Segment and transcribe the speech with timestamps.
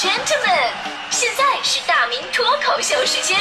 [0.00, 0.72] gentlemen，
[1.10, 3.36] 现在是大明脱口秀时间，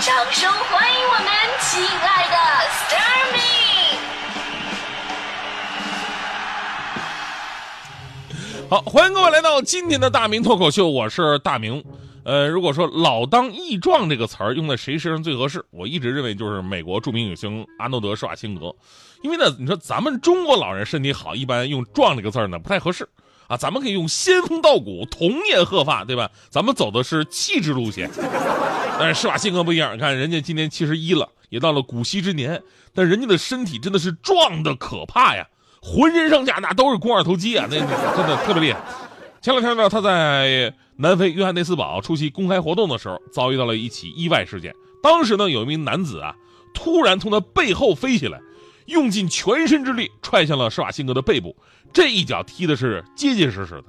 [0.00, 1.26] 掌声欢迎我们
[1.62, 2.36] 亲爱的
[2.84, 3.96] Starmy。
[8.68, 11.82] 好，欢迎各位来到今天的大明脱口秀，我是大明。
[12.24, 18.70] 呃，如果说“老当益壮”这个词儿用在谁身上最合适，我一直认为就是美国著名影星阿诺德·施瓦辛格。
[19.22, 23.08] 因为呢，你说咱们中国老人身体好，一般用“壮”这个字儿呢不太合适
[23.48, 26.30] 啊，咱们可以用“仙风道骨”、“童颜鹤发”，对吧？
[26.50, 28.10] 咱们走的是气质路线。
[28.98, 32.62] 但是施瓦辛格不一样，你看人家今年七十一了，也到了古稀之年，
[32.94, 35.46] 但人家的身体真的是壮的可怕呀，
[35.82, 38.80] 浑身上下那都是肱二头肌啊，那那真的特别厉害。
[39.42, 44.74] 前两天呢，他在南非约翰内斯堡出席公开活动的时候，遭遇到了一起意外事件。
[45.02, 46.34] 当时呢，有一名男子啊，
[46.74, 48.40] 突然从他背后飞起来，
[48.86, 51.54] 用尽全身之力踹向了施瓦辛格的背部，
[51.96, 53.84] 这一脚踢的是结结实实的。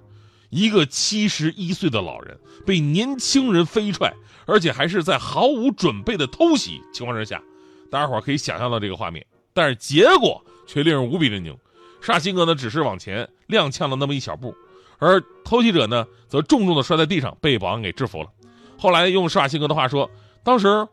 [0.49, 4.14] 一个七十一岁的老人被年轻人飞踹，
[4.45, 7.44] 而且还是在毫无准备的偷袭情况之下，
[7.91, 9.27] 大家伙可以想象到这个画面。
[9.53, 11.53] 但是结果却令人无比震惊，
[11.99, 14.55] 施瓦辛格呢，只是往前踉跄了那么一小步。
[14.99, 18.30] 而偷袭者呢，则重重的摔在地上，被保安给制服了。
[18.77, 20.09] 后来用施瓦辛格的话说，
[20.45, 20.88] 当时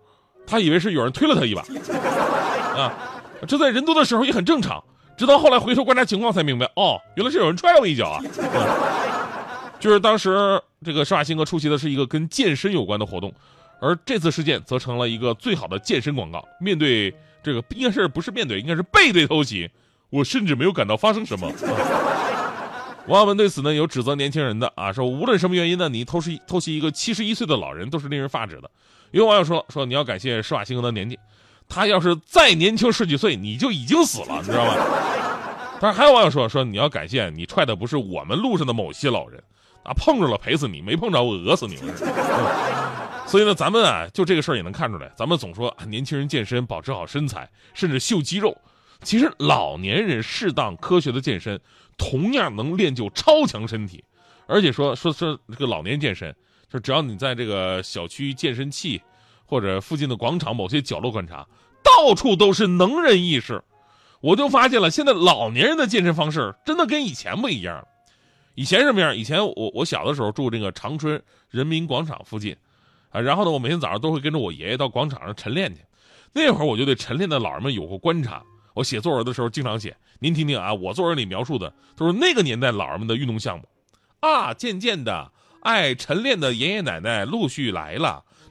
[0.48, 1.62] 他以为是有人推了他一把，
[2.76, 2.92] 啊，
[3.46, 4.82] 这在人多的时候也很正常。
[5.16, 8.20] 直到后来回头观察情况，才明白，哦，原来是有人踹了我一脚啊。
[9.78, 13.32] 就是当时这个施瓦辛格出席的是一个跟健身有关的活动，
[13.80, 16.42] 而这次事件则成了一个最好的健身广告。
[16.58, 19.70] 面对这个，应该是不是面对，应该是背对偷袭，
[20.08, 21.52] 我甚至没有感到发生什么。
[23.06, 28.70] 网友们对此呢有指责年轻人的啊，说无论什么原因呢，你偷袭偷袭一个七十一岁的老人都是令人发指的。
[29.10, 31.18] 有网友说说你要感谢施瓦辛格的年纪，
[31.68, 34.74] 他要是再年轻十几岁，你就已经死了，你知道吗？
[35.80, 39.42] 但是还有网友说说你要感谢你踹的不是我们路上的某些老人，
[39.82, 41.92] 啊碰着了赔死你，没碰着我讹死你了。
[43.26, 48.56] 所以呢，咱们啊就这个事儿也能看出来，咱们总说啊年轻人健身保持好身材，甚至秀肌肉，
[49.02, 51.60] 其实老年人适当科学的健身。
[51.96, 54.02] 同样能练就超强身体，
[54.48, 56.34] 而且说说说这个老年健身，
[56.68, 59.00] 就只要你在这个小区健身器
[59.54, 61.46] 或者附近的广场某些角落观察，
[61.80, 63.62] 到处都是能人异士。
[64.20, 67.86] 我就发现了，现在老年人的健身方式真的跟以前不一样。
[68.56, 69.16] 以前什么样？
[69.16, 72.56] 以前我我小的时候住这个长春人民广场附近，
[73.10, 75.82] 啊，然后呢，我每天早上都会跟着我爷爷到广场上晨练去。
[76.32, 78.42] 那会儿我就对晨练的老人们有过观察。
[78.74, 83.68] 我写作文的时候经常写，您听听啊，我作文里描述的都是那个年代老人们的运动项目，
[84.18, 88.23] 啊，渐渐的，爱晨练的爷爷奶奶陆续来了，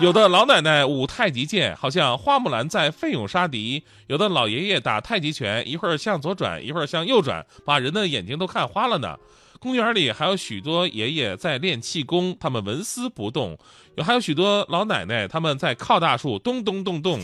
[0.00, 9.16] 有的老奶奶舞太极剑，好像花木兰在奋勇杀敌；有的老爷爷打太极拳，一会儿向左转，一会儿向右转，把人的眼睛都看花了呢。
[9.58, 13.56] 公园里还有许多爷爷在练气功，他们纹丝不动；
[13.96, 17.18] 有还有许多老奶奶，他们在靠大树，咚咚咚咚。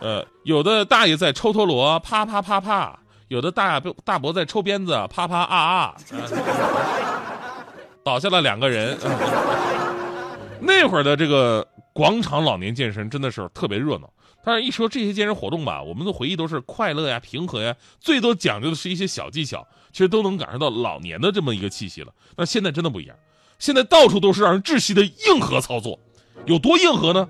[0.00, 2.96] 呃，有的大爷在抽陀螺，啪啪啪啪；
[3.26, 5.94] 有的大大伯在抽鞭子，啪啪啊啊。
[8.04, 8.96] 倒下了两个人。
[10.60, 14.10] 那会儿的这个广场老年健身真的是特别热闹，
[14.44, 22.12] 但是一说这些健身活动吧，我们的回忆都是快乐呀、平和呀，最多讲究的是一些小技巧，其实都能感受到老年的这么一个气息了。
[22.36, 23.16] 但现在真的不一样，
[23.58, 25.98] 现在到处都是让人窒息的硬核操作，
[26.46, 27.28] 有多硬核呢？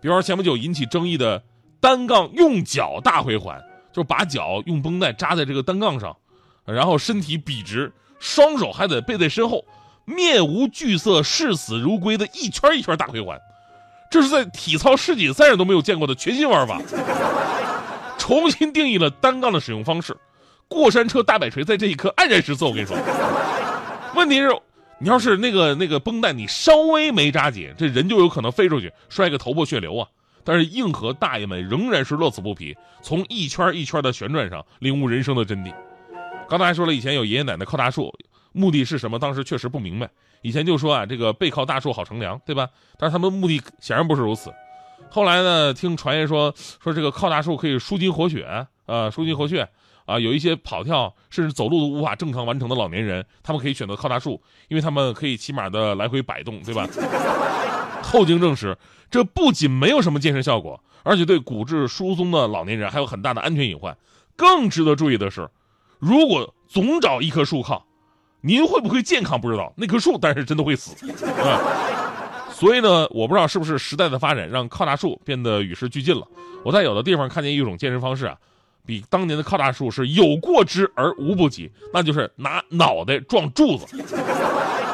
[0.00, 1.42] 比方说前不久引起争议的
[1.80, 3.60] 单杠用脚大回环，
[3.92, 6.16] 就是把脚用绷带扎在这个单杠上，
[6.64, 9.64] 然后身体笔直，双手还得背在身后。
[10.06, 13.38] 面无惧色、视死如归的一圈一圈大回环，
[14.10, 16.80] 这是在体操世锦赛上都没有见过的全新玩法，
[18.16, 20.16] 重新定义了单杠的使用方式。
[20.68, 22.66] 过山车、大摆锤在这一刻黯然失色。
[22.66, 22.96] 我跟你说，
[24.14, 24.48] 问题是，
[24.98, 30.08] 你要是那个那个绷带你稍微没扎紧，这人就有可能飞出去，摔个头破血流啊！
[30.44, 35.74] 但是硬核大爷们仍然是乐此不疲，从一圈一圈的旋转上领悟人生的真谛。
[36.48, 38.12] 刚才还说了，以前有爷爷奶奶靠大树。
[38.56, 39.18] 目的是什么？
[39.18, 40.08] 当时确实不明白。
[40.40, 42.68] 以前就说啊，这个背靠大树好乘凉，对吧？
[42.98, 44.52] 但是他们目的显然不是如此。
[45.10, 48.44] 后来呢，听传言说说这个靠大树可以舒筋活血
[48.86, 49.68] 啊，舒筋活血
[50.04, 50.18] 啊。
[50.18, 56.86] 有一些跑跳甚至走路都无法正常完成的老年人，他们可以选择靠大树，因为他们可以起码的来回摆动，对吧？
[58.02, 58.76] 后经证实，
[59.10, 63.96] 这不仅没有什么健身效果，而且对骨质疏松的老年人还有很大的安全隐患。
[64.36, 65.48] 更值得注意的是，
[65.98, 67.85] 如果总找一棵树靠，
[68.46, 70.94] 您会不会健康不知道，那棵树但是真的会死
[71.42, 71.60] 啊。
[72.52, 76.24] 所以呢，我不知道是不是时代的发展让靠大树变得与时俱进了。
[76.64, 78.36] 我在有的地方看见一种健身方式啊，
[78.86, 84.00] 比当年的靠大树是有过之而无不及，那就是拿脑袋撞柱子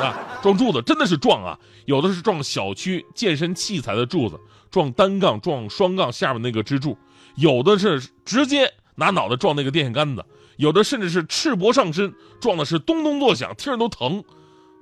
[0.00, 4.40] 啊，撞柱子真的是撞啊，有的是撞小区健身器材的柱子，
[4.70, 6.96] 撞单杠、撞双杠下面那个支柱，
[7.36, 10.24] 有的是直接拿脑袋撞那个电线杆子，
[10.62, 14.22] 有的甚至是赤膊上身撞的是咚咚作响，听着都疼，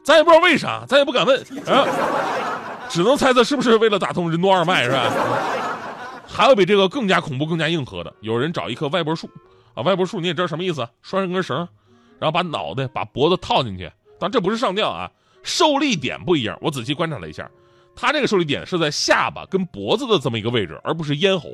[0.04, 1.86] 咱也不知道为啥，咱也不敢问啊。
[2.90, 5.10] 只能猜测是不是为了打通任督二脉，是吧？
[6.28, 9.26] 还有比这个更加恐怖、更加硬核的，有人找一棵歪脖树，
[9.72, 11.56] 啊，歪脖树你也知道什么意思，拴上根绳，
[12.18, 13.90] 然后把脑袋、把脖子套进去。
[14.18, 15.10] 但这不是上吊啊，
[15.42, 16.58] 受力点不一样。
[16.60, 17.50] 我仔细观察了一下，
[17.96, 21.48] 他这个受力点是在下巴跟脖子的这么一个位置，而不是咽喉，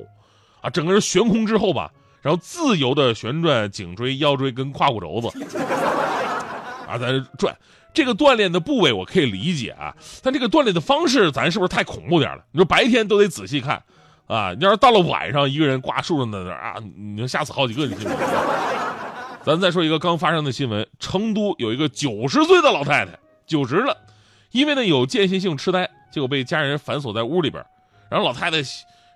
[0.63, 1.93] 啊，整个人悬空之后吧，
[2.27, 5.29] 然后自由的旋转颈椎、腰椎跟胯骨轴子，
[6.89, 7.57] 啊，在这转。
[7.95, 9.95] 这个锻炼的部位我可以理解啊，
[10.25, 12.43] 但这个锻炼的方式咱是不是太恐怖点了？
[12.51, 13.81] 你说白天都得仔细看，
[14.27, 18.17] 啊，你要是到了晚上一个人挂树上在那啊，你能吓死好几个，你信吗？
[19.45, 23.13] 咱再说一个刚发生的新闻，成都有一个九十岁的老太太，
[23.47, 23.97] 九十了，
[24.51, 27.65] 因为呢有间歇性痴呆，结果被家人反锁在屋里边，
[28.11, 28.59] 然后老太太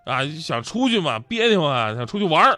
[0.04, 2.56] 啊想出去嘛，憋得慌啊，想出去玩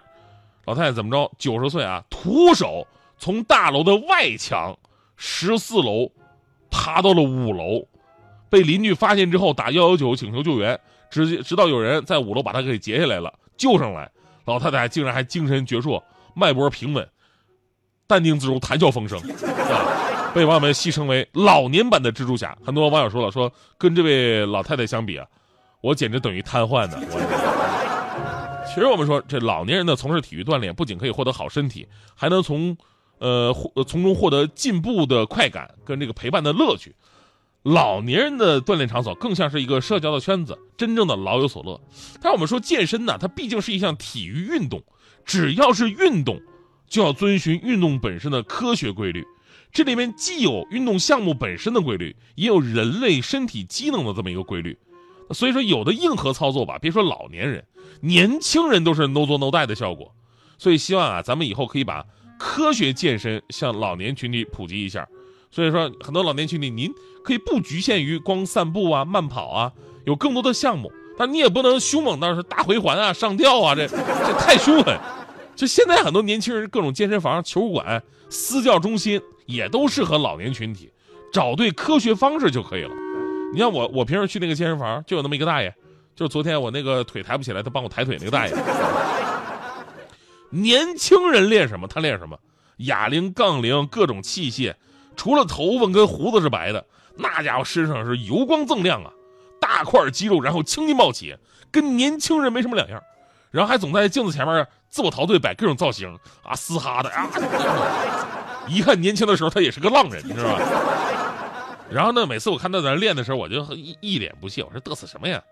[0.64, 1.30] 老太太怎么着？
[1.38, 2.86] 九十岁啊，徒手
[3.18, 4.76] 从大楼的外墙。
[5.24, 6.10] 十四楼，
[6.68, 7.86] 爬到了五楼，
[8.50, 10.80] 被邻居发现之后打幺幺九请求救援，
[11.10, 14.10] 直接直到有人在五楼把他给截下来了，救上来，
[14.46, 16.02] 老太太竟然还精神矍铄，
[16.34, 17.08] 脉搏平稳，
[18.08, 22.58] 淡定自如，谈笑风生，啊，被网友们戏称为老年版的蜘蛛侠。
[22.64, 25.24] 很多网友说了，说跟这位老太太相比啊，
[25.80, 26.98] 我简直等于瘫痪呢。
[28.74, 32.76] 其实我们说，这老年人呢从事体育锻炼，不仅可以获得好身体，还能从。
[33.18, 36.92] 呃，获从中获得进步的快感跟这个陪伴的乐趣，
[37.62, 41.80] 老年人的锻炼场所更像是一个社交的圈子，真正的老有所乐。
[42.20, 44.82] 但我们说健身呢，它毕竟是一项体育运动，
[45.24, 46.42] 只要是运动，
[46.88, 49.24] 就要遵循运动本身的科学规律。
[49.70, 54.76] 这里面既有运动项目本身的规律，也有人类身体机能的这么一个规律。
[55.32, 57.64] 所以说，有的硬核操作吧，别说老年人，
[58.00, 60.14] 年轻人都是 no 做 no die 的效果。
[60.58, 62.04] 所以希望啊，咱们以后可以把。
[62.44, 65.06] 科学健身向老年群体普及一下，
[65.52, 66.92] 所以说很多老年群体，您
[67.22, 69.72] 可以不局限于光散步啊、慢跑啊，
[70.06, 73.96] 有更多的项目，但你也不能凶猛到是大回环啊、上吊啊，这这
[74.40, 74.98] 太凶狠。
[75.54, 80.90] 就现在很多年轻人，各种健身房、球馆、私教中心也都适合老年群体，
[81.32, 83.01] 找对科学方式就可以了。
[83.52, 85.72] 你像我，我平时去那个健身房，就有那么一个大爷，
[86.16, 88.54] 就是昨天我那个腿抬不起来，他帮我抬腿那个大爷。
[90.48, 92.38] 年轻人练什么，他练什么，
[92.78, 94.74] 哑铃、杠铃、各种器械，
[95.16, 96.84] 除了头发跟胡子是白的，
[97.16, 99.10] 那家伙身上是油光锃亮啊，
[99.60, 101.36] 大块肌肉，然后青筋暴起，
[101.70, 103.02] 跟年轻人没什么两样，
[103.50, 107.28] 然后还总在镜子前面自我陶醉，摆各种造型啊，嘶哈的啊，
[108.68, 110.62] 一看年轻的时候他也是个浪人，你知道吧？
[111.92, 115.42] 然后呢，每次我看他在那练的时候，我就一一脸不屑，我说嘚瑟什么呀？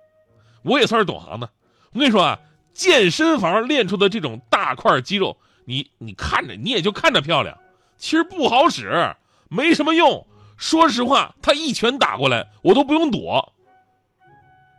[0.63, 1.49] 我也算是懂行的，
[1.93, 2.39] 我跟你说啊。
[2.73, 7.59] 健身房练出的这种大块肌肉，你你看着你也就看着漂亮，
[7.99, 9.13] 其实不好使，
[9.49, 10.25] 没什么用。
[10.57, 13.53] 说实话，他一拳打过来，我都不用躲，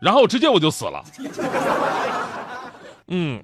[0.02, 1.04] 然后直接我就死了。
[3.08, 3.44] 嗯。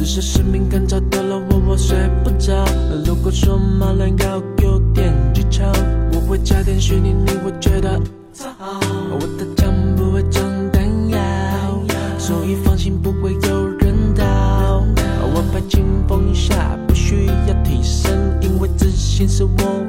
[0.00, 2.64] 只是使命感找到了我，我睡不着。
[3.04, 5.70] 如果说马兰高有点技巧，
[6.14, 8.00] 我会加点虚拟，你会觉得
[8.38, 10.40] 我的枪不会长。
[12.16, 14.24] 所以放心，不会有人倒。
[15.34, 19.84] 我排清风下，不需要提升，因为自信是我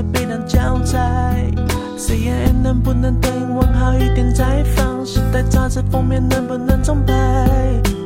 [0.00, 1.46] 会被当教材。
[1.98, 5.04] CNN 能不能等问好一点再放？
[5.04, 7.12] 时代杂志封面能不能重拍？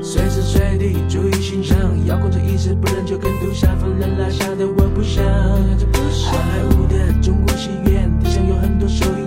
[0.02, 5.24] 随时随地注意形象，要控制意识，不然就跟杜下风人拉下的我不想。
[5.24, 9.23] 好莱坞的中国戏院，地上有很多收音、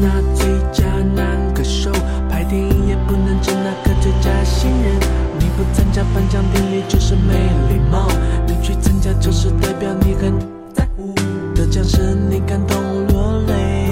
[0.00, 0.84] 那最佳
[1.14, 1.90] 男歌手
[2.28, 4.94] 拍电影也不能只拿个最佳新人
[5.38, 7.32] 你不参加颁奖典礼就是没
[7.68, 8.08] 礼貌。
[8.46, 10.38] 你去参加就是代表你很
[10.74, 11.14] 在乎
[11.54, 13.88] 得奖时你感动落泪。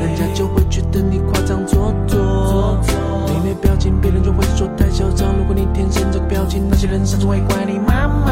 [0.00, 2.80] 人家就会觉得你夸张做作。
[3.26, 8.31] 你没表情别人就会说太嚣张如果你天生这个表情那些人甚至会怪你妈妈。